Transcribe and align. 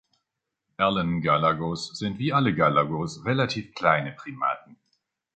Allen-Galagos 0.79 1.95
sind 1.95 2.17
wie 2.17 2.33
alle 2.33 2.55
Galagos 2.55 3.23
relativ 3.23 3.75
kleine 3.75 4.13
Primaten. 4.13 4.75